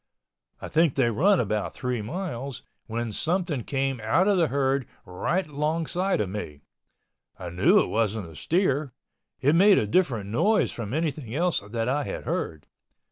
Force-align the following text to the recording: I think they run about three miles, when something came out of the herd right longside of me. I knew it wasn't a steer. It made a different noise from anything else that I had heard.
I 0.59 0.67
think 0.67 0.95
they 0.95 1.11
run 1.11 1.39
about 1.39 1.75
three 1.75 2.01
miles, 2.01 2.63
when 2.87 3.13
something 3.13 3.63
came 3.63 4.01
out 4.03 4.27
of 4.27 4.35
the 4.39 4.47
herd 4.47 4.87
right 5.05 5.47
longside 5.47 6.19
of 6.21 6.27
me. 6.29 6.61
I 7.37 7.51
knew 7.51 7.79
it 7.79 7.85
wasn't 7.87 8.25
a 8.27 8.35
steer. 8.35 8.93
It 9.41 9.53
made 9.53 9.77
a 9.77 9.85
different 9.85 10.31
noise 10.31 10.71
from 10.71 10.95
anything 10.95 11.35
else 11.35 11.59
that 11.59 11.87
I 11.87 12.01
had 12.05 12.23
heard. 12.23 12.65